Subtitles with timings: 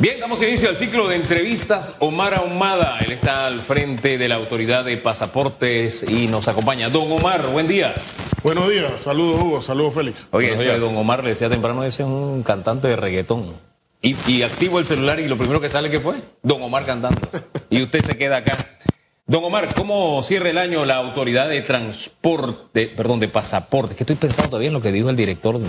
[0.00, 1.96] Bien, damos inicio al ciclo de entrevistas.
[1.98, 6.88] Omar Ahumada, él está al frente de la autoridad de pasaportes y nos acompaña.
[6.88, 7.96] Don Omar, buen día.
[8.44, 10.28] Buenos días, saludos Hugo, saludos Félix.
[10.30, 10.78] Oye, eso de.
[10.78, 13.56] Don Omar le decía temprano, ese es un cantante de reggaetón.
[14.00, 16.14] Y, y activo el celular y lo primero que sale, ¿qué fue?
[16.44, 17.20] Don Omar cantando.
[17.68, 18.56] Y usted se queda acá.
[19.26, 23.96] Don Omar, ¿cómo cierra el año la autoridad de transporte, perdón, de pasaportes?
[23.96, 25.60] Que estoy pensando todavía en lo que dijo el director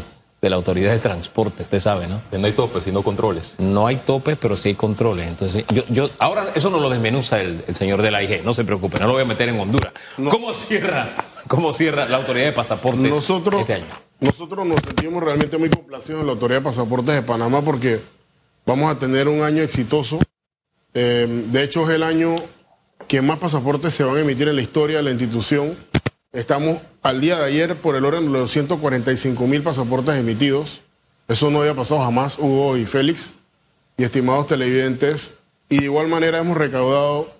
[0.41, 2.21] de, la autoridad de transporte, usted sabe, ¿no?
[2.31, 3.55] No hay topes, sino controles.
[3.59, 5.27] No hay topes, pero sí hay controles.
[5.27, 8.53] Entonces, yo, yo, ahora eso no lo desmenuza el, el señor de la IG, no
[8.53, 9.93] se preocupe, no lo voy a meter en Honduras.
[10.15, 11.15] ¿Cómo cierra,
[11.47, 14.09] cómo cierra la autoridad de pasaportes Nosotros, este año?
[14.19, 18.01] nosotros nos sentimos realmente muy complacidos en la Autoridad de Pasaportes de Panamá porque
[18.65, 20.19] vamos a tener un año exitoso.
[20.93, 22.35] Eh, de hecho, es el año
[23.07, 25.75] que más pasaportes se van a emitir en la historia de la institución.
[26.31, 30.81] Estamos al día de ayer por el orden de los 245 mil pasaportes emitidos.
[31.27, 33.31] Eso no había pasado jamás, Hugo y Félix,
[33.97, 35.33] y estimados televidentes.
[35.69, 37.31] Y de igual manera hemos recaudado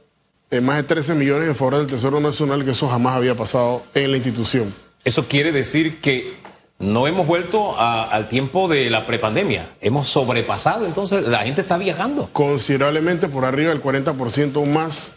[0.52, 3.84] eh, más de 13 millones en favor del Tesoro Nacional, que eso jamás había pasado
[3.94, 4.73] en la institución.
[5.03, 6.34] Eso quiere decir que
[6.80, 9.70] no hemos vuelto a- al tiempo de la prepandemia.
[9.81, 12.30] Hemos sobrepasado, entonces la gente está viajando.
[12.34, 15.12] considerablemente por arriba del 40% más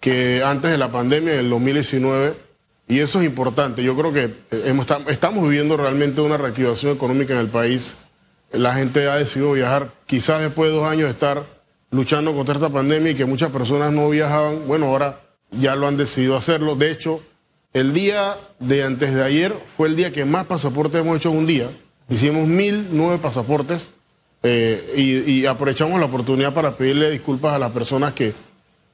[0.00, 2.34] que antes de la pandemia, en el 2019.
[2.92, 3.82] Y eso es importante.
[3.82, 7.96] Yo creo que eh, estamos viviendo realmente una reactivación económica en el país.
[8.52, 11.46] La gente ha decidido viajar, quizás después de dos años de estar
[11.90, 14.68] luchando contra esta pandemia y que muchas personas no viajaban.
[14.68, 16.76] Bueno, ahora ya lo han decidido hacerlo.
[16.76, 17.22] De hecho,
[17.72, 21.38] el día de antes de ayer fue el día que más pasaportes hemos hecho en
[21.38, 21.70] un día.
[22.10, 23.88] Hicimos mil nueve pasaportes
[24.42, 28.34] eh, y, y aprovechamos la oportunidad para pedirle disculpas a las personas que,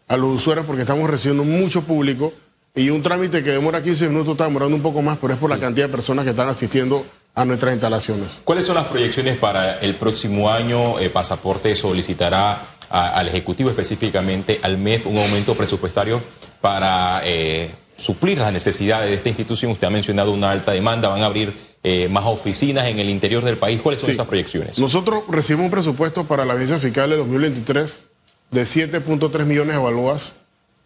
[0.07, 2.33] a los usuarios, porque estamos recibiendo mucho público
[2.81, 5.51] y un trámite que demora 15 minutos está demorando un poco más, pero es por
[5.51, 7.05] la cantidad de personas que están asistiendo
[7.35, 8.29] a nuestras instalaciones.
[8.45, 10.99] ¿Cuáles son las proyecciones para el próximo año?
[10.99, 16.21] Eh, Pasaporte solicitará a- al Ejecutivo específicamente al MEF un aumento presupuestario
[16.61, 19.73] para eh, suplir las necesidades de esta institución.
[19.73, 21.53] Usted ha mencionado una alta demanda, van a abrir
[21.85, 23.81] eh, más oficinas en el interior del país.
[23.81, 24.13] ¿Cuáles son Sí.
[24.13, 24.79] esas proyecciones?
[24.79, 28.03] Nosotros recibimos un presupuesto para la agencia fiscal de 2023
[28.51, 30.33] de 7.3 millones de balboas.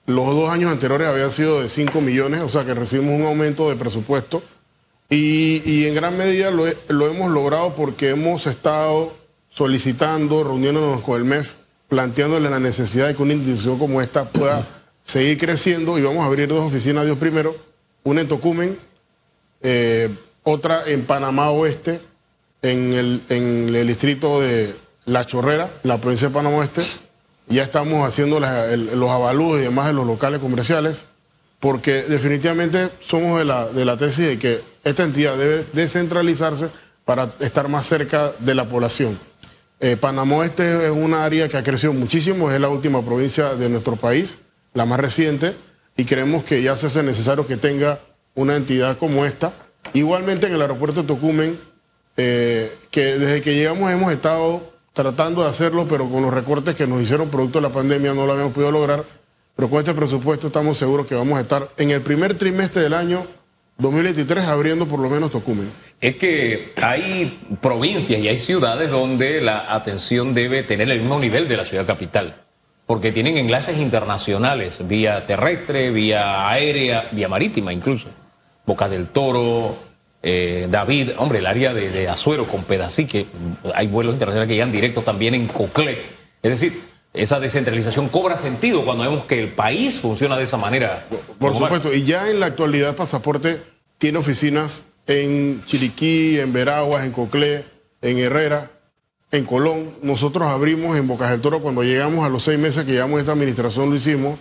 [0.07, 3.69] Los dos años anteriores había sido de 5 millones, o sea que recibimos un aumento
[3.69, 4.43] de presupuesto.
[5.09, 9.15] Y, y en gran medida lo, he- lo hemos logrado porque hemos estado
[9.51, 11.53] solicitando, reuniéndonos con el MEF,
[11.89, 14.67] planteándole la necesidad de que una institución como esta pueda
[15.05, 15.99] seguir creciendo.
[15.99, 17.55] Y vamos a abrir dos oficinas, Dios primero,
[18.05, 18.79] una en Tocumen,
[19.61, 20.09] eh,
[20.43, 22.01] otra en Panamá Oeste,
[22.63, 24.75] en el, en el distrito de
[25.05, 26.83] La Chorrera, la provincia de Panamá Oeste.
[27.49, 31.05] Ya estamos haciendo los avalúos y demás de los locales comerciales,
[31.61, 36.69] porque definitivamente somos de la, de la tesis de que esta entidad debe descentralizarse
[37.05, 39.19] para estar más cerca de la población.
[39.81, 43.69] Eh, Panamá Oeste es una área que ha crecido muchísimo, es la última provincia de
[43.69, 44.39] nuestro país,
[44.75, 45.57] la más reciente,
[45.97, 47.99] y creemos que ya se hace necesario que tenga
[48.35, 49.53] una entidad como esta.
[49.93, 51.59] Igualmente en el aeropuerto de Tocumen,
[52.17, 56.87] eh, que desde que llegamos hemos estado tratando de hacerlo, pero con los recortes que
[56.87, 59.05] nos hicieron producto de la pandemia no lo habíamos podido lograr.
[59.55, 62.95] Pero con este presupuesto estamos seguros que vamos a estar en el primer trimestre del
[62.95, 63.27] año
[63.79, 65.71] 2023 abriendo por lo menos Tocumen.
[66.01, 71.49] Es que hay provincias y hay ciudades donde la atención debe tener el mismo nivel
[71.49, 72.37] de la ciudad capital,
[72.87, 78.09] porque tienen enlaces internacionales, vía terrestre, vía aérea, vía marítima incluso.
[78.65, 79.77] Boca del Toro,
[80.23, 83.27] eh, David, hombre, el área de, de Azuero con Pedacique,
[83.75, 85.99] hay vuelos internacionales que llegan directos también en Coclé.
[86.43, 86.83] Es decir,
[87.15, 91.07] esa descentralización cobra sentido cuando vemos que el país funciona de esa manera.
[91.39, 93.61] Por supuesto, y ya en la actualidad Pasaporte
[93.99, 97.65] tiene oficinas en Chiriquí, en Veraguas, en Coclé,
[98.01, 98.71] en Herrera,
[99.31, 99.97] en Colón.
[100.03, 103.33] Nosotros abrimos en Bocas del Toro cuando llegamos a los seis meses que llevamos esta
[103.33, 104.39] administración, lo hicimos.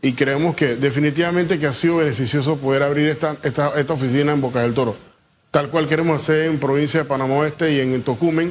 [0.00, 4.40] Y creemos que definitivamente que ha sido beneficioso poder abrir esta, esta, esta oficina en
[4.40, 4.96] Bocas del Toro.
[5.54, 8.50] Tal cual queremos hacer en provincia de Panamá Oeste y en Tocumen.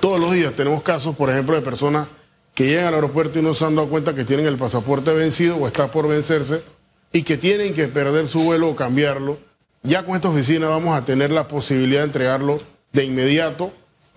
[0.00, 2.08] Todos los días tenemos casos, por ejemplo, de personas
[2.54, 5.58] que llegan al aeropuerto y no se han dado cuenta que tienen el pasaporte vencido
[5.58, 6.62] o está por vencerse
[7.12, 9.36] y que tienen que perder su vuelo o cambiarlo.
[9.82, 12.60] Ya con esta oficina vamos a tener la posibilidad de entregarlo
[12.94, 13.70] de inmediato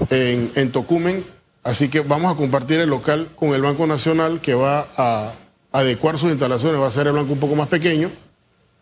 [0.09, 1.25] en, en Tocumen.
[1.65, 5.33] Así que vamos a compartir el local con el Banco Nacional que va a
[5.73, 8.09] adecuar sus instalaciones, va a ser el banco un poco más pequeño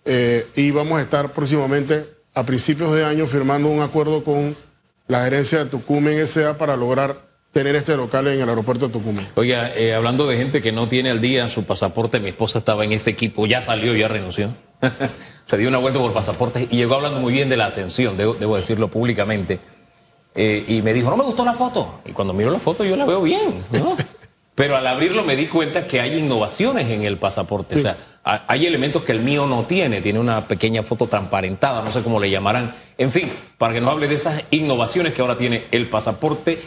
[0.05, 4.55] eh, y vamos a estar próximamente a principios de año firmando un acuerdo con
[5.07, 6.57] la gerencia de Tucumán S.A.
[6.57, 7.21] para lograr
[7.51, 9.29] tener este local en el aeropuerto de Tucumán.
[9.35, 12.83] Oiga, eh, hablando de gente que no tiene al día su pasaporte, mi esposa estaba
[12.83, 14.53] en ese equipo, ya salió, ya renunció.
[15.45, 18.57] Se dio una vuelta por pasaportes y llegó hablando muy bien de la atención, debo,
[18.57, 19.61] decirlo públicamente.
[20.35, 22.01] eh, y me dijo, no me gustó la foto.
[22.03, 23.63] Y cuando miro la foto yo la veo bien.
[24.55, 27.77] Pero al abrirlo me di cuenta que hay innovaciones en el pasaporte.
[27.77, 30.01] O sea, hay elementos que el mío no tiene.
[30.01, 32.73] Tiene una pequeña foto transparentada, no sé cómo le llamarán.
[32.97, 36.61] En fin, para que nos hable de esas innovaciones que ahora tiene el pasaporte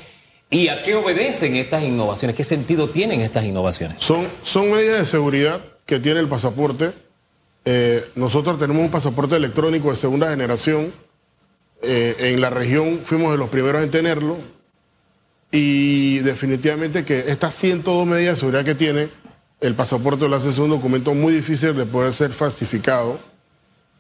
[0.51, 4.03] y a qué obedecen estas innovaciones, qué sentido tienen estas innovaciones.
[4.03, 6.93] Son, son medidas de seguridad que tiene el pasaporte.
[7.65, 10.93] Eh, nosotros tenemos un pasaporte electrónico de segunda generación.
[11.81, 14.58] Eh, en la región fuimos de los primeros en tenerlo
[15.51, 19.09] y definitivamente que estas 102 medidas de seguridad que tiene
[19.61, 23.19] el pasaporte lo hace un documento muy difícil de poder ser falsificado.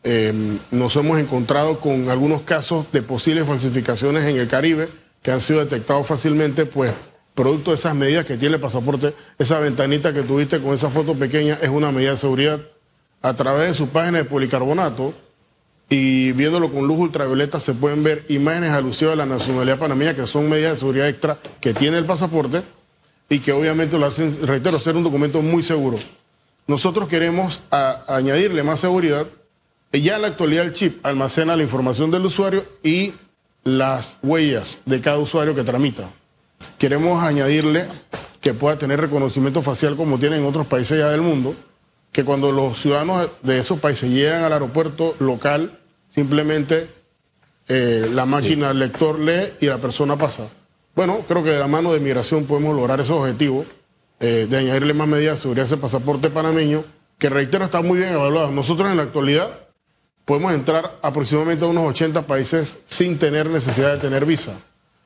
[0.05, 4.89] Eh, nos hemos encontrado con algunos casos de posibles falsificaciones en el Caribe
[5.23, 6.93] que han sido detectados fácilmente, pues
[7.35, 11.15] producto de esas medidas que tiene el pasaporte, esa ventanita que tuviste con esa foto
[11.15, 12.61] pequeña es una medida de seguridad.
[13.21, 15.15] A través de su página de policarbonato,
[15.90, 20.26] y viéndolo con luz ultravioleta se pueden ver imágenes alusivas a la nacionalidad panameña, que
[20.26, 22.62] son medidas de seguridad extra que tiene el pasaporte
[23.29, 25.99] y que obviamente lo hacen, reitero, ser un documento muy seguro.
[26.67, 29.26] Nosotros queremos añadirle más seguridad.
[29.93, 33.14] Ya en la actualidad el chip almacena la información del usuario y
[33.64, 36.11] las huellas de cada usuario que tramita.
[36.76, 37.87] Queremos añadirle
[38.43, 41.55] que pueda tener reconocimiento facial como tienen en otros países ya del mundo
[42.12, 45.77] que cuando los ciudadanos de esos países llegan al aeropuerto local,
[46.19, 46.88] simplemente
[47.69, 50.49] eh, la máquina el lector lee y la persona pasa.
[50.97, 53.65] Bueno, creo que de la mano de migración podemos lograr ese objetivo
[54.19, 56.85] eh, de añadirle más medidas de seguridad a ese pasaporte panameño,
[57.19, 58.50] que reitero está muy bien evaluado.
[58.50, 59.69] Nosotros en la actualidad
[60.25, 64.55] podemos entrar aproximadamente a unos 80 países sin tener necesidad de tener visa.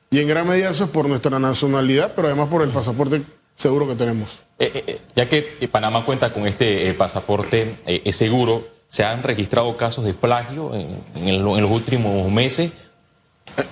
[0.09, 3.21] Y en gran medida eso es por nuestra nacionalidad, pero además por el pasaporte
[3.53, 4.31] seguro que tenemos.
[4.57, 7.77] Eh, eh, eh, ya que Panamá cuenta con este pasaporte
[8.11, 12.71] seguro, ¿se han registrado casos de plagio en, los últimos meses?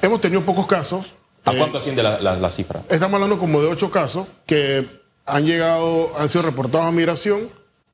[0.02, 1.06] Hemos tenido pocos casos.
[1.46, 2.82] ¿A cuánto asciende la, la, cifra?
[2.90, 4.88] Estamos hablando como de ocho casos que
[5.28, 7.50] han llegado, han sido reportados a migración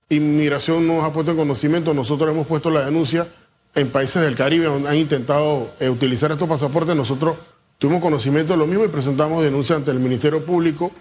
[0.07, 1.93] y migración nos ha puesto en conocimiento.
[1.93, 3.27] Nosotros hemos puesto la denuncia
[3.75, 6.95] en países del Caribe donde han intentado utilizar estos pasaportes.
[6.95, 7.35] Nosotros
[7.77, 10.91] tuvimos conocimiento de lo mismo y presentamos denuncia ante el Ministerio Público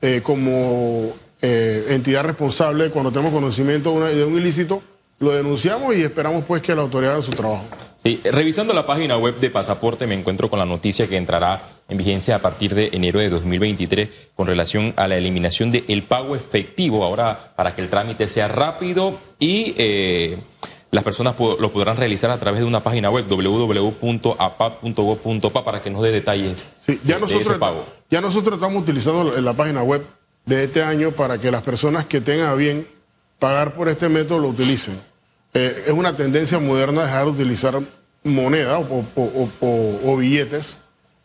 [0.00, 4.82] eh, como eh, entidad responsable, cuando tenemos conocimiento de, un ilícito,
[5.20, 7.64] lo denunciamos y esperamos pues que la autoridad haga su trabajo.
[7.96, 11.98] Sí, revisando la página web de Pasaporte me encuentro con la noticia que entrará en
[11.98, 17.02] vigencia a partir de enero de 2023 con relación a la eliminación del pago efectivo,
[17.04, 20.38] ahora para que el trámite sea rápido y eh,
[20.92, 26.04] las personas lo podrán realizar a través de una página web www.apap.gov.pa para que nos
[26.04, 27.84] dé detalles sí, ya nosotros, ese pago.
[28.10, 30.06] Ya nosotros estamos utilizando la página web
[30.46, 32.86] de este año para que las personas que tengan bien
[33.38, 35.00] pagar por este método lo utilicen.
[35.54, 37.80] Eh, es una tendencia moderna dejar de utilizar
[38.24, 40.78] moneda o, billetes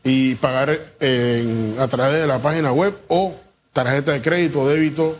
[0.04, 3.36] y pagar a través de la página web o
[3.74, 5.18] tarjeta de crédito, débito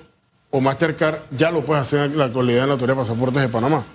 [0.52, 3.50] o Mastercard, ya lo puedes hacer en la actualidad en la Autoridad de Pasaportes de
[3.50, 3.86] Panamá.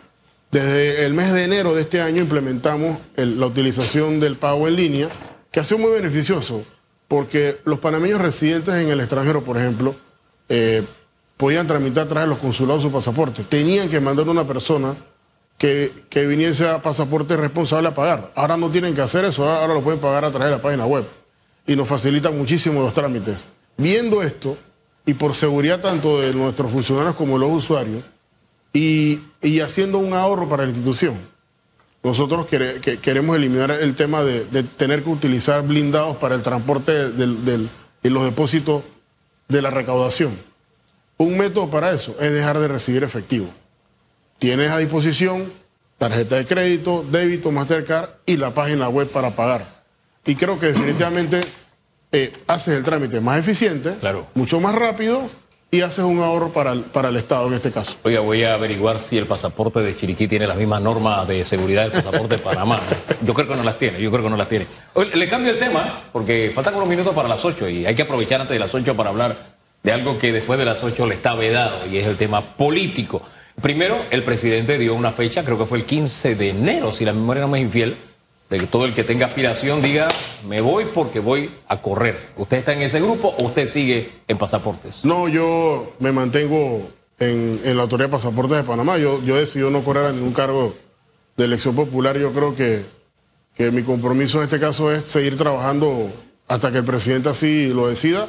[0.50, 5.08] Desde el mes de enero de este año implementamos la utilización del pago en línea,
[5.52, 6.64] que ha sido muy beneficioso,
[7.06, 9.94] porque los panameños residentes en el extranjero, por ejemplo,
[10.48, 10.84] eh,
[11.38, 13.44] podían tramitar a través de los consulados su pasaporte.
[13.44, 14.94] Tenían que mandar una persona
[15.56, 18.32] que, que, viniese a pasaporte responsable a pagar.
[18.35, 20.85] Ahora no tienen que hacer eso, ahora lo pueden pagar a través de la página
[20.85, 21.06] web.
[21.67, 23.46] Y nos facilita muchísimo los trámites.
[23.79, 24.58] Viendo esto,
[25.06, 28.04] y por seguridad tanto de nuestros funcionarios como de los usuarios,
[28.73, 29.21] y,
[29.61, 31.16] haciendo un ahorro para la institución.
[32.02, 34.45] Nosotros queremos eliminar el tema de,
[34.76, 37.68] tener que utilizar blindados para el transporte del,
[38.02, 38.83] y los depósitos
[39.49, 40.48] de la recaudación.
[41.18, 43.48] Un método para eso es dejar de recibir efectivo.
[44.38, 45.52] Tienes a disposición
[45.98, 49.82] tarjeta de crédito, débito, Mastercard y la página web para pagar.
[50.25, 51.40] Y creo que definitivamente
[52.12, 53.96] eh, haces el trámite más eficiente,
[54.34, 55.28] mucho más rápido
[55.72, 57.96] y haces un ahorro para el, para el Estado en este caso.
[58.04, 61.82] Oiga, voy a averiguar si el pasaporte de Chiriquí tiene las mismas normas de seguridad
[61.82, 62.80] del pasaporte de Panamá.
[63.22, 64.68] Yo creo que no las tiene, yo creo que no las tiene.
[65.14, 68.40] le cambio el tema, porque faltan unos minutos para las 8 y hay que aprovechar
[68.40, 71.35] antes de las 8 para hablar de algo que después de las 8 le está
[71.35, 73.23] vedado y es el tema político.
[73.61, 77.12] Primero, el presidente dio una fecha, creo que fue el 15 de enero, si la
[77.12, 77.97] memoria no me es infiel,
[78.50, 80.08] de que todo el que tenga aspiración diga,
[80.47, 82.30] me voy porque voy a correr.
[82.37, 85.04] ¿Usted está en ese grupo o usted sigue en pasaportes?
[85.04, 88.97] No, yo me mantengo en, la Autoridad de Pasaportes de Panamá.
[88.97, 90.75] Yo, yo decido no correr a ningún cargo
[91.37, 92.16] de elección popular.
[92.16, 92.85] Yo creo que,
[93.54, 96.11] que mi compromiso en este caso es seguir trabajando
[96.47, 98.28] hasta que el presidente así lo decida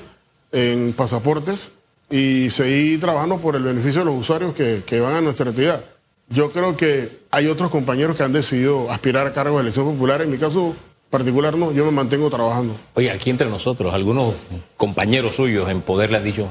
[0.51, 1.71] en pasaportes
[2.09, 5.83] y seguir trabajando por el beneficio de los usuarios que, que van a nuestra entidad.
[6.29, 10.21] Yo creo que hay otros compañeros que han decidido aspirar a cargos de elección popular.
[10.21, 10.75] En mi caso,
[11.09, 12.75] particular no, yo me mantengo trabajando.
[12.93, 14.35] Oye, aquí entre nosotros, algunos
[14.77, 16.47] compañeros suyos en poder le han dicho,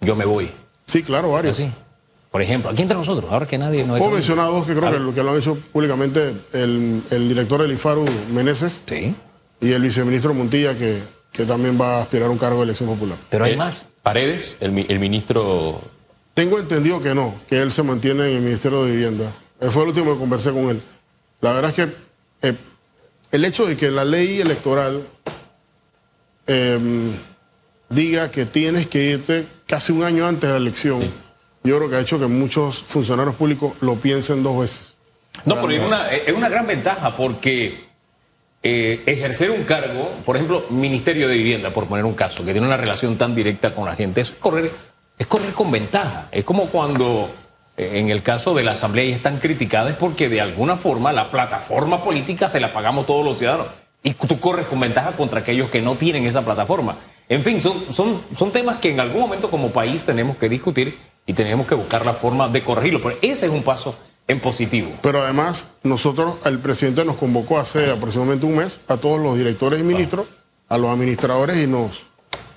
[0.00, 0.50] yo me voy.
[0.86, 1.54] Sí, claro, varios.
[1.60, 1.70] Así.
[2.30, 4.98] Por ejemplo, aquí entre nosotros, ahora que nadie nos Puedo mencionar dos que creo que
[4.98, 9.14] lo, que lo han hecho públicamente el, el director del IFARU, Meneses, Sí,
[9.60, 12.88] y el viceministro Montilla, que, que también va a aspirar a un cargo de elección
[12.88, 13.18] popular.
[13.28, 13.86] pero hay Eh, más.
[14.02, 15.80] Paredes, el, mi- el ministro
[16.34, 19.32] Tengo entendido que no, que él se mantiene en el Ministerio de Vivienda.
[19.60, 20.82] Eh, Fue el último que conversé con él.
[21.40, 21.94] La verdad es que
[22.48, 22.54] eh,
[23.30, 25.06] el hecho de que la ley electoral
[26.46, 27.12] eh,
[27.88, 31.02] diga que tienes que irte casi un año antes de la elección,
[31.62, 34.94] yo creo que ha hecho que muchos funcionarios públicos lo piensen dos veces.
[35.44, 37.89] No, pero es una, es una gran ventaja porque
[38.62, 42.66] eh, ejercer un cargo, por ejemplo, Ministerio de Vivienda, por poner un caso, que tiene
[42.66, 44.70] una relación tan directa con la gente, eso es correr,
[45.18, 46.28] es correr con ventaja.
[46.30, 47.30] Es como cuando
[47.76, 50.76] eh, en el caso de la Asamblea y es tan criticada, es porque de alguna
[50.76, 53.68] forma la plataforma política se la pagamos todos los ciudadanos.
[54.02, 56.96] Y tú corres con ventaja contra aquellos que no tienen esa plataforma.
[57.28, 60.98] En fin, son, son, son temas que en algún momento como país tenemos que discutir
[61.26, 63.00] y tenemos que buscar la forma de corregirlo.
[63.00, 63.94] Pero ese es un paso
[64.30, 64.90] en positivo.
[65.02, 69.80] Pero además, nosotros, el presidente nos convocó hace aproximadamente un mes a todos los directores
[69.80, 70.26] y ministros,
[70.68, 72.02] a los administradores y nos,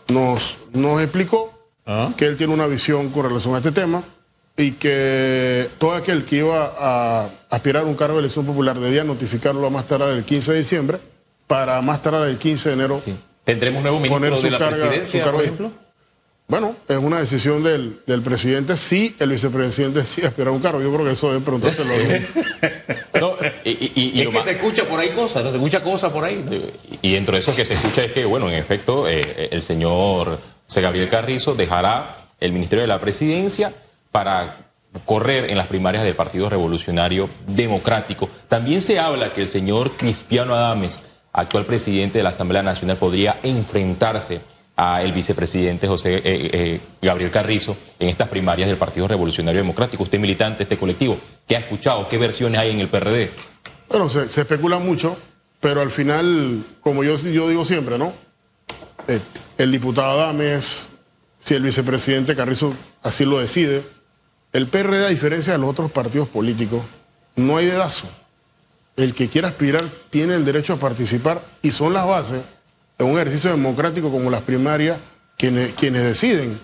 [0.09, 1.51] nos, nos explicó
[2.17, 4.03] que él tiene una visión con relación a este tema
[4.55, 9.03] y que todo aquel que iba a aspirar a un cargo de elección popular debía
[9.03, 10.99] notificarlo a más tardar el 15 de diciembre
[11.47, 13.01] para más tardar el 15 de enero.
[13.43, 15.53] ¿Tendremos nuevo ministro Poner su de la carga- presidencia, su cargo por ahí.
[15.53, 15.71] ejemplo?
[16.47, 20.81] Bueno, es una decisión del, del presidente si el vicepresidente sí aspira a un cargo.
[20.81, 21.89] Yo creo que eso debe preguntárselo.
[23.19, 25.51] No, y, y- y- y es que más- se escucha por ahí cosas, ¿no?
[25.51, 26.43] Se escucha cosas por ahí.
[26.45, 26.57] ¿no?
[27.01, 30.39] y dentro de eso que se escucha es que, bueno, en efecto, eh, el señor
[30.67, 33.73] José Gabriel Carrizo dejará el Ministerio de la Presidencia
[34.11, 34.57] para
[35.05, 38.29] correr en las primarias del Partido Revolucionario Democrático.
[38.49, 43.39] También se habla que el señor Cristiano Adames, actual presidente de la Asamblea Nacional, podría
[43.43, 44.41] enfrentarse
[44.75, 50.03] a el vicepresidente José eh, eh, Gabriel Carrizo en estas primarias del Partido Revolucionario Democrático.
[50.03, 52.07] Usted militante de este colectivo, ¿qué ha escuchado?
[52.07, 53.31] ¿Qué versiones hay en el PRD?
[53.89, 55.17] Bueno, se, se especula mucho,
[55.59, 58.13] pero al final, como yo, yo digo siempre, ¿no?
[59.07, 59.19] Eh,
[59.57, 60.87] el diputado Adames,
[61.39, 63.85] si el vicepresidente Carrizo así lo decide,
[64.53, 66.83] el PRD, a diferencia de los otros partidos políticos,
[67.35, 68.07] no hay dedazo.
[68.95, 72.41] El que quiera aspirar tiene el derecho a participar y son las bases
[73.05, 74.97] en un ejercicio democrático como las primarias
[75.37, 76.59] quienes, quienes deciden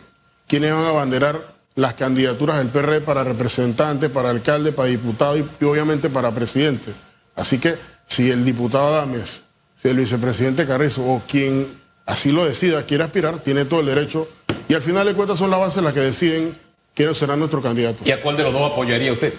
[0.48, 5.48] quiénes van a abanderar las candidaturas del PRD para representante, para alcalde, para diputado y,
[5.62, 6.92] y obviamente para presidente.
[7.36, 7.76] Así que
[8.08, 9.42] si el diputado Adames,
[9.78, 14.28] si el vicepresidente Carrizo o quien así lo decida quiere aspirar, tiene todo el derecho
[14.68, 16.58] y al final de cuentas son las bases las que deciden
[16.94, 18.06] quiénes serán nuestros candidatos.
[18.06, 19.34] ¿Y a cuál de los dos apoyaría usted?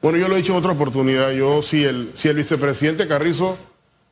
[0.00, 1.32] Bueno, yo lo he dicho en otra oportunidad.
[1.32, 3.58] Yo, si el, si el vicepresidente Carrizo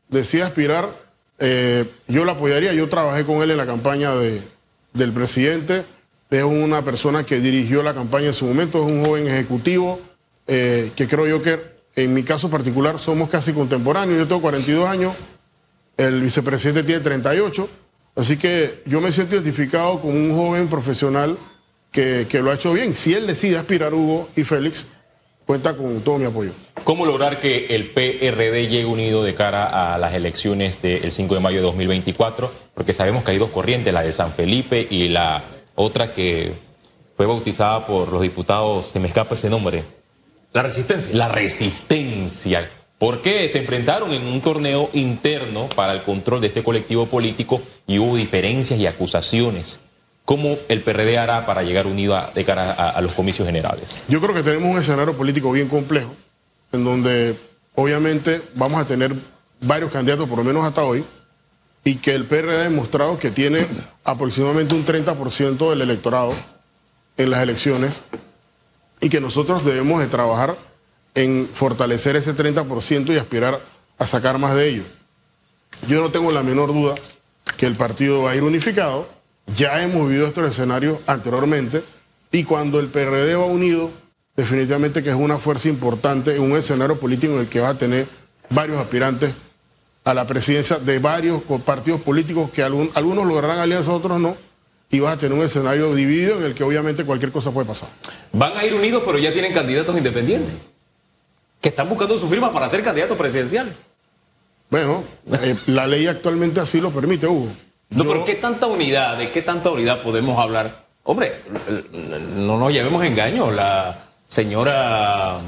[0.08, 1.05] decía aspirar,
[1.38, 2.72] eh, yo lo apoyaría.
[2.72, 4.42] Yo trabajé con él en la campaña de,
[4.92, 5.84] del presidente.
[6.30, 8.84] Es una persona que dirigió la campaña en su momento.
[8.84, 10.00] Es un joven ejecutivo
[10.46, 11.60] eh, que creo yo que,
[11.94, 14.18] en mi caso particular, somos casi contemporáneos.
[14.18, 15.14] Yo tengo 42 años.
[15.96, 17.68] El vicepresidente tiene 38.
[18.16, 21.36] Así que yo me siento identificado con un joven profesional
[21.92, 22.96] que, que lo ha hecho bien.
[22.96, 24.86] Si él decide aspirar, Hugo y Félix,
[25.46, 26.52] cuenta con todo mi apoyo.
[26.84, 31.40] ¿Cómo lograr que el PRD llegue unido de cara a las elecciones del 5 de
[31.40, 32.52] mayo de 2024?
[32.74, 35.42] Porque sabemos que hay dos corrientes, la de San Felipe y la
[35.74, 36.54] otra que
[37.16, 39.84] fue bautizada por los diputados, se me escapa ese nombre,
[40.52, 41.14] La resistencia.
[41.14, 42.70] la resistencia.
[42.98, 43.46] ¿Por qué?
[43.48, 48.16] Se enfrentaron en un torneo interno para el control de este colectivo político y hubo
[48.16, 49.80] diferencias y acusaciones.
[50.26, 54.02] ¿Cómo el PRD hará para llegar unido a- de cara a- a los comicios generales?
[54.08, 56.14] Yo creo que tenemos un escenario político bien complejo,
[56.72, 57.36] en donde
[57.74, 59.14] obviamente vamos a tener
[59.60, 61.04] varios candidatos, por lo menos hasta hoy,
[61.84, 63.66] y que el PRD ha demostrado que tiene
[64.04, 66.34] aproximadamente un 30% del electorado
[67.16, 68.02] en las elecciones,
[69.00, 70.56] y que nosotros debemos de trabajar
[71.14, 73.60] en fortalecer ese 30% y aspirar
[73.98, 74.86] a sacar más de ellos.
[75.88, 76.94] Yo no tengo la menor duda
[77.56, 79.08] que el partido va a ir unificado.
[79.54, 81.82] Ya hemos vivido estos escenarios anteriormente
[82.32, 83.90] y cuando el PRD va unido,
[84.36, 87.78] definitivamente que es una fuerza importante en un escenario político en el que va a
[87.78, 88.06] tener
[88.50, 89.32] varios aspirantes
[90.04, 94.36] a la presidencia de varios partidos políticos que algún- algunos lograrán alianza, otros no,
[94.90, 97.88] y vas a tener un escenario dividido en el que obviamente cualquier cosa puede pasar.
[98.32, 100.54] Van a ir unidos, pero ya tienen candidatos independientes.
[101.60, 103.74] Que están buscando su firma para ser candidatos presidenciales.
[104.70, 105.02] Bueno,
[105.42, 107.48] eh, la ley actualmente así lo permite, Hugo.
[107.90, 110.86] No, Yo- pero ¿qué tanta unidad, de qué tanta unidad podemos hablar?
[111.04, 111.42] Hombre,
[112.34, 113.50] no nos llevemos engaño.
[113.52, 115.38] La señora,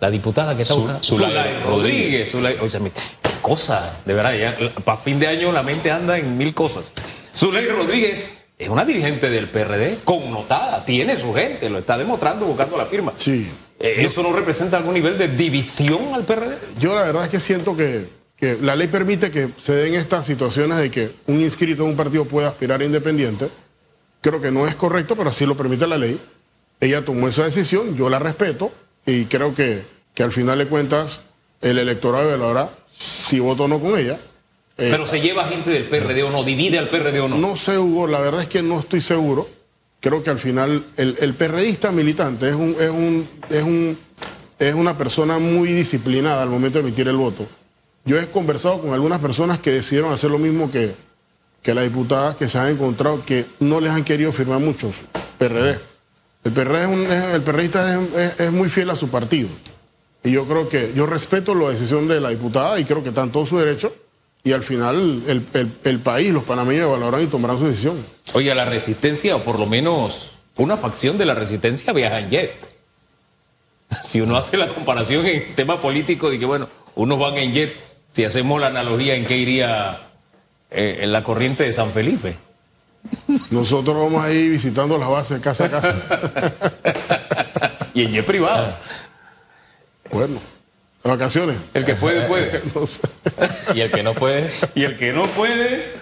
[0.00, 1.02] la diputada que está Zu- buscando.
[1.04, 2.34] Zulay Zulay Rodríguez.
[2.34, 2.92] Zulay- oye, se me-
[3.40, 4.32] cosa, de verdad.
[4.84, 6.92] Para fin de año la mente anda en mil cosas.
[7.36, 8.28] Zuley Rodríguez
[8.58, 13.12] es una dirigente del PRD connotada, tiene su gente, lo está demostrando buscando la firma.
[13.16, 13.48] Sí.
[13.78, 16.56] Eh, ¿Eso no representa algún nivel de división al PRD?
[16.78, 18.08] Yo la verdad es que siento que,
[18.44, 21.96] que la ley permite que se den estas situaciones de que un inscrito en un
[21.96, 23.48] partido pueda aspirar a independiente.
[24.20, 26.20] Creo que no es correcto, pero así lo permite la ley.
[26.78, 28.70] Ella tomó esa decisión, yo la respeto
[29.06, 31.20] y creo que, que al final de cuentas
[31.62, 34.20] el electorado evaluará si voto o no con ella.
[34.76, 37.38] Eh, pero se lleva gente del PRD o no, divide al PRD o no.
[37.38, 39.48] No sé, Hugo, la verdad es que no estoy seguro.
[40.00, 43.98] Creo que al final el, el PRDista militante es, un, es, un, es, un,
[44.58, 47.46] es una persona muy disciplinada al momento de emitir el voto.
[48.04, 50.94] Yo he conversado con algunas personas que decidieron hacer lo mismo que,
[51.62, 54.96] que las diputadas que se han encontrado que no les han querido firmar muchos
[55.38, 55.80] PRD.
[56.44, 59.48] El PRD es un, el PRDista es, es, muy fiel a su partido.
[60.22, 63.22] Y yo creo que, yo respeto la decisión de la diputada y creo que está
[63.22, 63.94] en todo su derecho.
[64.42, 68.04] Y al final el, el, el país, los panameños evaluarán y tomarán su decisión.
[68.34, 72.74] Oye, la resistencia, o por lo menos una facción de la resistencia, viaja en jet.
[74.02, 77.74] Si uno hace la comparación en tema político, de que bueno, unos van en jet,
[78.14, 79.98] si hacemos la analogía, ¿en qué iría
[80.70, 82.36] eh, en la corriente de San Felipe?
[83.50, 85.94] Nosotros vamos a ir visitando las bases casa a casa.
[87.94, 88.76] y en jet privado.
[90.12, 90.38] Bueno,
[91.02, 91.56] de vacaciones.
[91.74, 92.62] El que puede, puede.
[92.74, 93.00] No sé.
[93.74, 94.48] Y el que no puede.
[94.76, 95.94] Y el que no puede.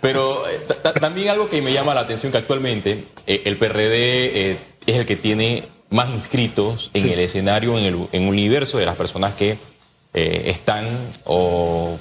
[0.00, 4.52] Pero eh, ta- también algo que me llama la atención que actualmente eh, el PRD
[4.52, 8.78] eh, es el que tiene más inscritos en el escenario, en el en el universo
[8.78, 9.58] de las personas que
[10.12, 11.98] eh, están o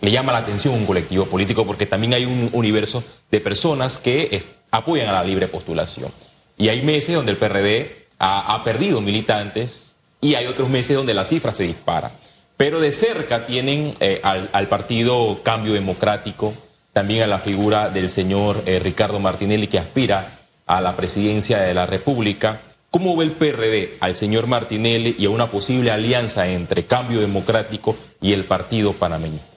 [0.00, 4.38] le llama la atención un colectivo político porque también hay un universo de personas que
[4.70, 6.12] apoyan a la libre postulación.
[6.58, 11.24] Y hay meses donde el PRD ha, perdido militantes y hay otros meses donde la
[11.24, 12.12] cifra se dispara.
[12.56, 16.54] Pero de cerca tienen eh, al, al partido Cambio Democrático,
[16.92, 21.74] también a la figura del señor eh, Ricardo Martinelli que aspira a la presidencia de
[21.74, 22.60] la República.
[22.94, 27.96] ¿Cómo ve el PRD al señor Martinelli y a una posible alianza entre Cambio Democrático
[28.20, 29.56] y el partido panameñista?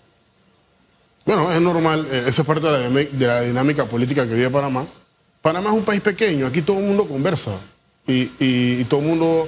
[1.23, 4.87] Bueno, es normal, eh, eso es parte de la, dinámica política que vive Panamá.
[5.39, 7.51] Panamá es un país pequeño, aquí todo el mundo conversa
[8.07, 9.47] y todo el mundo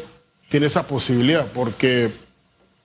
[0.50, 2.12] tiene esa posibilidad porque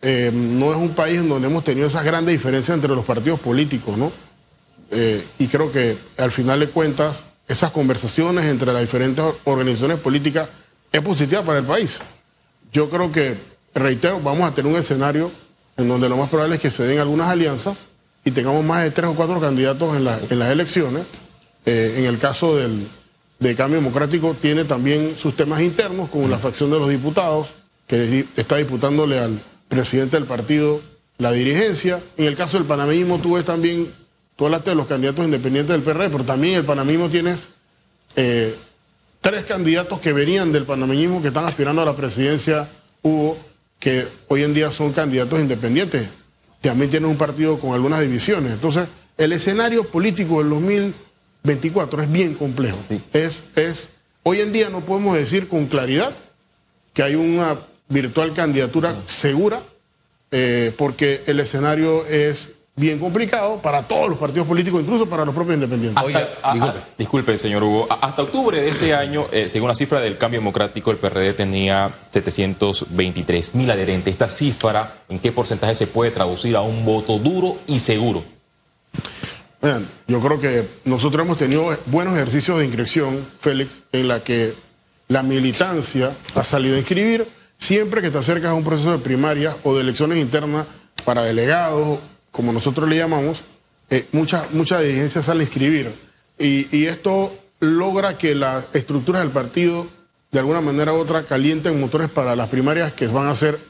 [0.01, 3.41] eh, no es un país en donde hemos tenido esas grandes diferencias entre los partidos
[3.41, 4.11] políticos, ¿no?
[4.91, 10.49] Eh, y creo que al final de cuentas, esas conversaciones entre las diferentes organizaciones políticas
[10.95, 11.99] es positiva para el país.
[12.73, 13.37] Yo creo que,
[13.75, 15.31] reitero, vamos a tener un escenario
[15.77, 17.87] en donde lo más probable es que se den algunas alianzas
[18.25, 21.03] y tengamos más de tres o cuatro candidatos en, la- en las elecciones.
[21.67, 22.89] Eh, en el caso del,
[23.41, 27.49] de Cambio Democrático tiene también sus temas internos, como la facción de los diputados,
[27.89, 30.81] que está disputándole al presidente del partido
[31.19, 32.01] la dirigencia.
[32.17, 33.93] En el caso del panameísmo tú ves también,
[34.37, 37.49] tú hablaste de los candidatos independientes del PRD, pero también el panameísmo tienes
[38.17, 38.55] eh,
[39.25, 42.69] tres candidatos que venían del panameñismo que están aspirando a la presidencia,
[43.03, 43.39] Hugo,
[43.79, 46.09] que hoy en día son candidatos independientes.
[46.61, 48.53] También tienen un partido con algunas divisiones.
[48.53, 52.79] Entonces, el escenario político del 2024 es bien complejo.
[53.15, 53.89] Es, es,
[54.25, 56.15] hoy en día no podemos decir con claridad
[56.93, 59.63] que hay una virtual candidatura segura,
[60.33, 65.33] eh, porque el escenario es bien complicado para todos los partidos políticos, incluso para los
[65.35, 65.97] propios independientes.
[65.97, 66.81] Hasta- Oiga, a- a- disculpe.
[66.99, 67.87] disculpe, señor Hugo.
[68.01, 71.95] Hasta octubre de este año, eh, según la cifra del Cambio Democrático, el PRD tenía
[72.11, 74.13] 723 mil adherentes.
[74.13, 78.25] Esta cifra, ¿en qué porcentaje se puede traducir a un voto duro y seguro?
[79.63, 84.55] Vean, yo creo que nosotros hemos tenido buenos ejercicios de inscripción, Félix, en la que
[85.09, 89.57] la militancia ha salido a inscribir siempre que te acercas a un proceso de primaria
[89.63, 90.67] o de elecciones internas
[91.05, 91.99] para delegados,
[92.35, 93.45] como nosotros le llamamos,
[93.91, 95.95] eh, mucha, mucha dirigencia sale a inscribir.
[96.37, 99.87] Y, y esto logra que las estructuras del partido,
[100.33, 103.61] de alguna manera u otra, calienten motores para las primarias que van a ser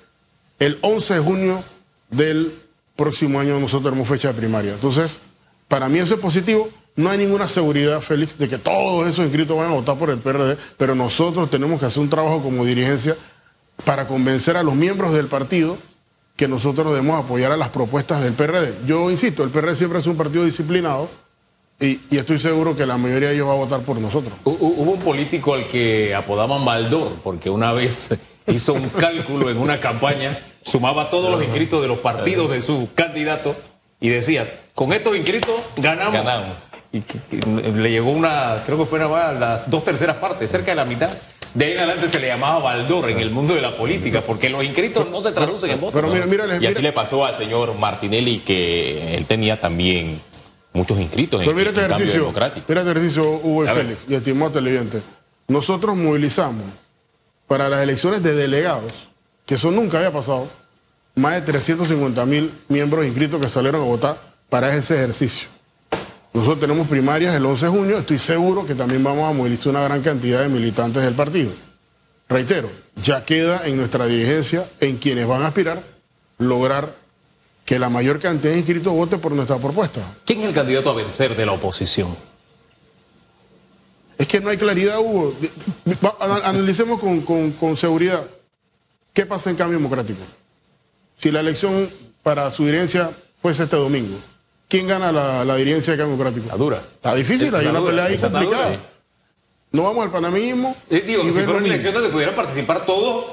[0.59, 1.65] el 11 de junio
[2.09, 2.59] del
[2.97, 4.73] próximo año nosotros tenemos fecha de primaria.
[4.73, 5.19] Entonces,
[5.69, 6.71] para mí eso es positivo.
[6.97, 10.21] No hay ninguna seguridad, Félix, de que todos esos inscritos van a votar por el
[10.21, 13.15] PRD, pero nosotros tenemos que hacer un trabajo como dirigencia
[13.85, 15.77] para convencer a los miembros del partido
[16.37, 18.79] que nosotros debemos apoyar a las propuestas del PRD.
[18.87, 21.09] Yo insisto, el PRD siempre es un partido disciplinado
[21.81, 24.33] y, y estoy seguro que la mayoría de ellos va a votar por nosotros.
[24.45, 28.15] Hu- hu- Hubo un político al que apodaban Baldor, porque una vez
[28.49, 32.89] hizo un cálculo en una campaña, sumaba todos los inscritos de los partidos de su
[32.95, 33.55] candidato
[34.01, 36.15] y decía, con estos inscritos ganamos.
[36.15, 36.57] Ganamos.
[36.93, 40.73] Y que- que le llegó una, creo que fue más las dos terceras partes, cerca
[40.73, 41.11] de la mitad.
[41.55, 44.51] De ahí en adelante se le llamaba Baldor en el mundo de la política, porque
[44.51, 45.95] los inscritos no se traducen en votos.
[46.01, 50.21] Pero mira, mira, Y mira- así le pasó al señor Martinelli que él tenía también
[50.73, 52.67] muchos inscritos en, Pero mira en este cambio ejercicio, democrático.
[52.69, 53.69] mira este ejercicio, Hugo y.
[53.69, 55.03] Félix, y estimado televidente.
[55.47, 56.65] Nosotros movilizamos
[57.47, 58.93] para las elecciones de delegados,
[59.47, 60.49] que eso nunca había pasado,
[61.15, 65.49] más de 350 mil miembros inscritos que salieron a votar para ese ejercicio.
[66.35, 69.83] Nosotros tenemos primarias el 11 de junio, estoy seguro que también vamos a movilizar una
[69.85, 71.53] gran cantidad de militantes del partido.
[72.29, 75.83] Reitero, ya queda en nuestra dirigencia, en quienes van a aspirar,
[76.39, 76.97] lograr
[77.65, 80.17] que la mayor cantidad de inscritos vote por nuestra propuesta.
[80.27, 82.17] ¿Quién es el candidato a vencer de la oposición?
[84.19, 85.35] Es que no hay claridad, Hugo.
[86.21, 88.25] Analicemos con, con- con seguridad
[89.13, 90.21] qué pasa en cambio democrático.
[91.17, 91.89] Si la elección
[92.23, 94.19] para su dirigencia fuese este domingo,
[94.75, 96.47] ¿quién gana la, la dirigencia de cambio democrático?
[96.51, 96.79] La dura.
[96.97, 98.73] Está difícil, hay La una pelea ahí complicada.
[98.73, 98.79] sí.
[99.73, 100.77] No vamos al panameísmo.
[100.91, 101.67] Eh, digo, que si fueran mismo.
[101.67, 103.27] elecciones donde pudieran participar todos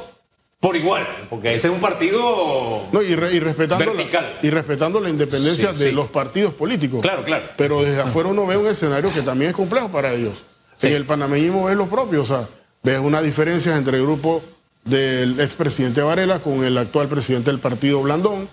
[0.60, 2.84] por igual, porque ese es un partido...
[2.92, 4.38] No, y, re- y respetando la, Vertical.
[4.44, 5.92] y respetando la independencia Sí, de sí.
[5.92, 7.02] los partidos políticos.
[7.02, 7.46] Claro, claro.
[7.58, 10.44] Pero desde afuera uno ve un escenario que también es complejo para ellos.
[10.84, 12.48] En el panameñismo ves lo propio, o sea,
[12.84, 14.44] ves una diferencia entre el grupo
[14.84, 18.48] del expresidente Varela con el actual presidente del partido Blandón.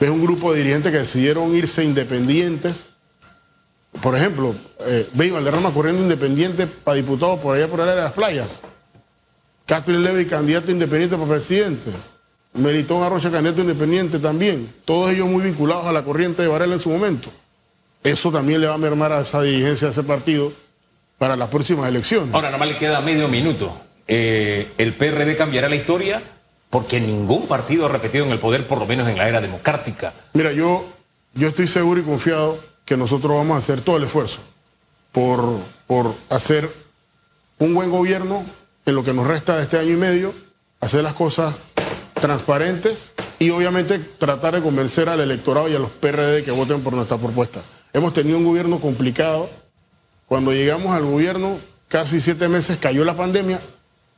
[0.00, 2.86] Ves un grupo de dirigentes que decidieron irse independientes.
[4.00, 8.02] Por ejemplo, eh, ve Iván Lerrama corriendo independiente para diputado por allá por área de
[8.02, 8.60] las playas.
[9.66, 11.90] Catherine Levy, candidato independiente para presidente.
[12.54, 14.74] Melitón Arrocha, candidato independiente también.
[14.86, 17.30] Todos ellos muy vinculados a la corriente de Varela en su momento.
[18.02, 20.52] Eso también le va a mermar a esa dirigencia de ese partido
[21.18, 22.34] para las próximas elecciones.
[22.34, 23.78] Ahora, nada más le queda medio minuto.
[24.08, 26.22] Eh, ¿El PRD cambiará la historia?
[26.70, 30.14] Porque ningún partido ha repetido en el poder, por lo menos en la era democrática.
[30.32, 30.86] Mira, yo,
[31.34, 34.40] yo estoy seguro y confiado que nosotros vamos a hacer todo el esfuerzo
[35.12, 36.72] por, por hacer
[37.58, 38.44] un buen gobierno
[38.86, 40.34] en lo que nos resta de este año y medio,
[40.80, 41.54] hacer las cosas
[42.14, 46.92] transparentes y obviamente tratar de convencer al electorado y a los PRD que voten por
[46.92, 47.62] nuestra propuesta.
[47.92, 49.50] Hemos tenido un gobierno complicado.
[50.26, 53.60] Cuando llegamos al gobierno, casi siete meses cayó la pandemia,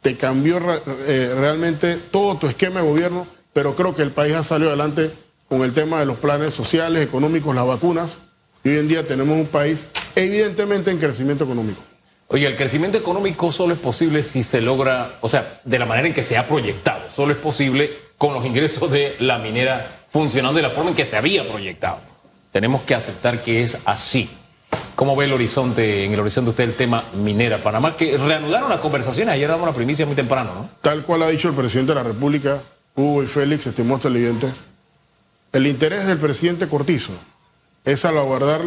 [0.03, 0.59] te cambió
[1.07, 5.13] eh, realmente todo tu esquema de gobierno, pero creo que el país ha salido adelante
[5.49, 8.19] con el tema de los planes sociales, económicos, las vacunas,
[8.65, 11.83] y hoy en día tenemos un país evidentemente en crecimiento económico.
[12.29, 16.09] Oye, el crecimiento económico solo es posible si se logra, o sea, de la manera
[16.09, 17.11] en que se ha proyectado.
[17.11, 21.05] Solo es posible con los ingresos de la minera funcionando de la forma en que
[21.07, 21.99] se había proyectado.
[22.51, 24.31] Tenemos que aceptar que es así.
[25.03, 27.97] ¿Cómo ve el horizonte, en el horizonte usted el tema minera Panamá?
[27.97, 30.69] Que reanudaron las conversaciones, ayer damos la primicia muy temprano, ¿no?
[30.81, 32.63] Tal cual ha dicho el presidente de la República,
[32.95, 34.53] Hugo y Félix, estimados televidentes,
[35.53, 37.13] el interés del presidente Cortizo
[37.85, 38.63] es salvaguardar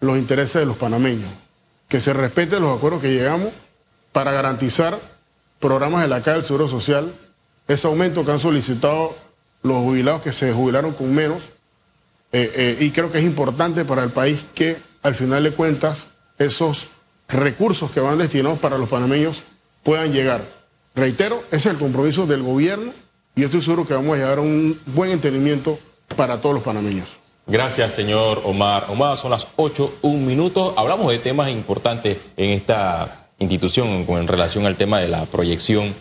[0.00, 1.30] los intereses de los panameños,
[1.88, 3.50] que se respeten los acuerdos que llegamos
[4.12, 4.98] para garantizar
[5.58, 7.12] programas de la Caja del Seguro Social,
[7.68, 9.14] ese aumento que han solicitado
[9.62, 11.42] los jubilados que se jubilaron con menos,
[12.32, 16.06] eh, eh, y creo que es importante para el país que al final de cuentas
[16.38, 16.88] esos
[17.28, 19.42] recursos que van destinados para los panameños
[19.82, 20.44] puedan llegar.
[20.94, 22.92] Reitero, es el compromiso del gobierno
[23.34, 25.78] y estoy seguro que vamos a llegar a un buen entendimiento
[26.16, 27.08] para todos los panameños.
[27.46, 28.86] Gracias, señor Omar.
[28.88, 30.74] Omar, son las 8, un minuto.
[30.76, 35.94] Hablamos de temas importantes en esta institución con en relación al tema de la proyección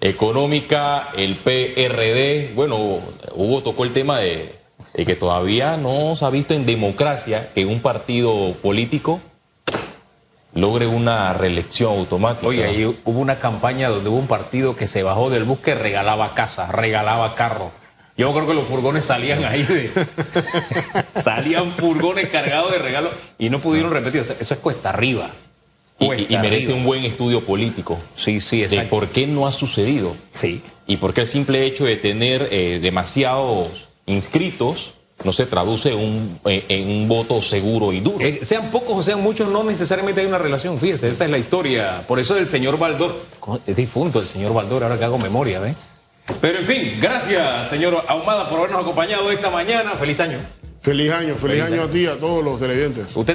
[0.00, 2.52] económica, el PRD.
[2.54, 3.00] Bueno,
[3.34, 4.63] Hugo tocó el tema de,
[4.94, 9.20] de que todavía no se ha visto en democracia que un partido político
[10.54, 12.46] logre una reelección automática.
[12.46, 15.74] Oye, ahí hubo una campaña donde hubo un partido que se bajó del bus que
[15.74, 17.72] regalaba casas, regalaba carros.
[18.16, 19.90] Yo creo que los furgones salían ahí de.
[21.20, 24.20] salían furgones cargados de regalos y no pudieron repetir.
[24.20, 25.30] O sea, eso es cuesta arriba.
[25.98, 26.78] y, Cuesta y merece arriba.
[26.78, 28.90] un buen estudio político Sí, sí, de exacto.
[28.90, 30.14] por qué no ha sucedido.
[30.30, 30.62] Sí.
[30.86, 35.98] y por qué el simple hecho de tener eh, demasiados inscritos no se traduce en
[35.98, 38.18] un, eh, en un voto seguro y duro.
[38.20, 40.78] Eh, sean pocos o sean muchos, no necesariamente hay una relación.
[40.78, 42.04] Fíjese, esa es la historia.
[42.06, 43.14] Por eso el señor Baldor.
[43.66, 45.76] Es difunto el señor Baldor, ahora que hago memoria, ¿ves?
[46.40, 49.92] Pero en fin, gracias, señor Ahumada, por habernos acompañado esta mañana.
[49.92, 50.38] Feliz año.
[50.80, 51.82] Feliz año, feliz, Feliz año año.
[51.84, 53.06] a ti y a todos los televidentes.
[53.14, 53.32] Usted.